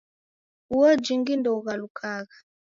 Uo 0.75 0.89
jingi 1.03 1.33
ndeughalukagha. 1.37 2.37